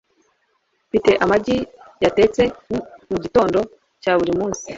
[0.87, 1.57] Mfite amagi
[2.03, 2.41] yatetse
[3.11, 3.59] mugitondo
[4.01, 4.67] cya buri munsi.